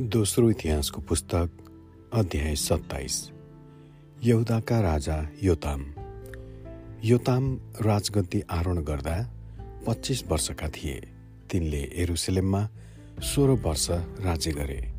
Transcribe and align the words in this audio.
दोस्रो 0.00 0.50
इतिहासको 0.50 1.00
पुस्तक 1.00 1.50
अध्याय 2.12 2.56
सत्ताइस। 2.56 3.30
यहुदाका 4.22 4.80
राजा 4.80 5.28
योताम। 5.42 5.84
योताम 7.04 7.60
राजगद्दी 7.82 8.42
आरोहण 8.50 8.82
गर्दा 8.82 9.30
पच्चिस 9.86 10.24
वर्षका 10.26 10.68
थिए। 10.68 11.08
तिनले 11.50 11.92
एरुसलेममा 11.94 12.68
सोह्र 13.20 13.50
वर्ष 13.50 13.90
राज्य 14.20 14.52
गरे। 14.52 14.92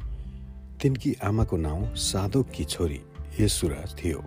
तिनकी 0.82 1.14
आमाको 1.24 1.58
नाउँ 1.58 1.96
साधोककी 1.96 2.64
छोरी 2.64 3.02
यसुरा 3.40 3.86
थियो। 4.04 4.24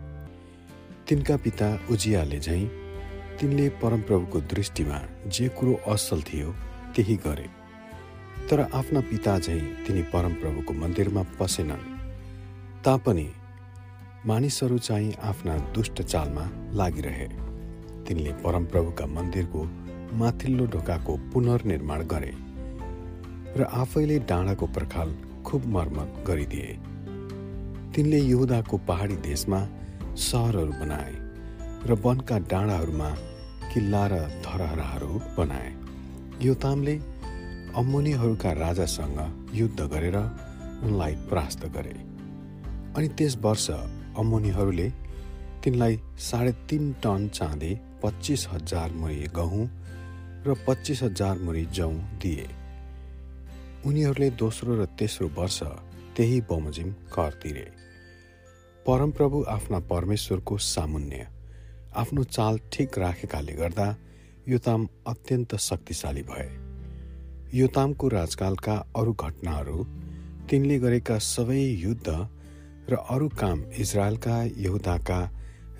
तिनका 1.08 1.36
पिता 1.36 1.80
उजियाले 1.90 2.40
झैँ 2.40 2.66
तिनले 3.40 3.68
परमप्रभुको 3.68 4.40
दृष्टिमा 4.40 5.02
जे 5.26 5.48
कुरो 5.48 5.80
असल 5.88 6.22
थियो 6.22 6.52
त्यही 6.96 7.16
गरे। 7.16 7.59
तर 8.50 8.60
आफ्ना 8.74 9.00
पिता 9.00 9.38
झैँ 9.38 9.60
तिनी 9.86 10.02
परमप्रभुको 10.12 10.72
मन्दिरमा 10.74 11.22
पसेनन्। 11.40 11.82
तापनि 12.84 13.26
मानिसहरू 14.26 14.78
चाहिँ 14.78 15.12
आफ्ना 15.22 15.56
दुष्ट 15.74 16.02
चालमा 16.02 16.44
लागिरहे। 16.74 17.28
तिनले 18.06 18.32
परमप्रभुका 18.42 19.06
मन्दिरको 19.06 19.62
माथिल्लो 20.18 20.66
ढोकाको 20.66 21.16
पुनर्निर्माण 21.32 22.02
गरे 22.12 22.32
र 23.56 23.68
आफैले 23.72 24.18
डाँडाको 24.30 24.66
पर्खाल 24.66 25.14
खुब 25.46 25.66
मर्मत 25.76 26.24
गरिदिए। 26.26 26.72
तिनले 27.94 28.20
युहुदाको 28.22 28.76
पहाडी 28.88 29.16
देशमा 29.28 29.60
सहरहरू 30.26 30.72
बनाए 30.80 31.14
र 31.86 32.00
वनका 32.04 32.38
डाँडाहरूमा 32.50 33.10
किल्ला 33.70 34.04
र 34.06 34.20
धरहराहरू 34.42 35.12
बनाए। 35.38 35.70
योतामले 36.42 36.98
अम्मोनीहरूका 37.70 38.52
राजासँग 38.52 39.50
युद्ध 39.54 39.80
गरेर 39.82 40.16
उनलाई 40.16 41.14
परास्त 41.30 41.64
गरे। 41.66 41.94
अनि 42.96 43.08
त्यस 43.08 43.36
वर्ष 43.36 43.70
अम्मोनीहरूले 44.18 44.88
तिनलाई 45.64 45.98
साढे 46.18 46.52
तिन 46.68 46.92
टन 47.02 47.28
चाँदी 47.28 47.74
पच्चिस 48.02 48.46
हजार 48.48 48.92
मुरी 48.92 49.26
गहुँ 49.34 49.66
र 50.46 50.54
पच्चिस 50.66 51.02
हजार 51.02 51.38
मुरी 51.38 51.64
जौँ 51.66 51.94
दिए। 52.22 52.46
उनीहरूले 53.86 54.30
दोस्रो 54.34 54.74
र 54.74 54.84
तेस्रो 54.98 55.28
वर्ष 55.36 55.62
त्यही 56.16 56.40
बमोजिम 56.40 56.90
कर 57.14 57.32
तिरे। 57.42 57.66
परमप्रभु 58.86 59.44
आफ्ना 59.48 59.78
परमेश्वरको 59.86 60.58
सामुन्य 60.58 61.28
आफ्नो 61.96 62.24
चाल 62.24 62.58
ठिक 62.72 62.98
राखेकाले 62.98 63.52
गर्दा 63.52 63.88
योताम 64.48 64.88
अत्यन्त 65.06 65.56
शक्तिशाली 65.60 66.22
भए। 66.22 66.69
योतामको 67.54 68.08
राजकालका 68.08 68.74
अरू 68.96 69.12
घटनाहरू 69.12 69.84
तिनले 70.50 70.78
गरेका 70.78 71.18
सबै 71.18 71.58
युद्ध 71.58 72.08
र 72.90 72.96
अरू 73.10 73.28
काम 73.28 73.62
इजरायलका 73.78 74.36
यहुदाका 74.58 75.18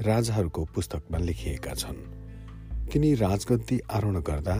राजाहरूको 0.02 0.64
पुस्तकमा 0.64 1.18
लेखिएका 1.18 1.74
छन्। 1.74 2.00
तिनी 2.92 3.14
राजगद्दी 3.14 3.80
आरोहण 3.90 4.20
गर्दा 4.20 4.56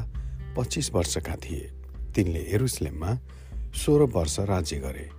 पच्चिस 0.57 0.93
वर्षका 0.93 1.37
थिए। 1.37 1.71
तिनले 2.15 2.41
एरुसलेममा 2.55 3.19
सोह्र 3.75 4.03
वर्ष 4.15 4.39
राज्य 4.41 4.77
गरे। 4.77 5.11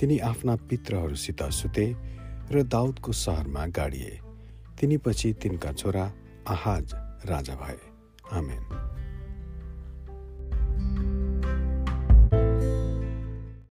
तिनी 0.00 0.18
आफ्ना 0.18 0.56
पित्रहरूसित 0.56 1.42
सुते 1.42 1.86
र 2.52 2.62
दाउदको 2.62 3.12
सहरमा 3.12 3.66
गाडिए। 3.66 4.20
तिनी 4.80 4.96
पछि 4.96 5.32
तिनका 5.32 5.72
छोरा 5.72 6.12
आहाज 6.48 6.94
राजा 7.24 7.54
भए। 7.54 7.80
आमेन। 8.32 8.62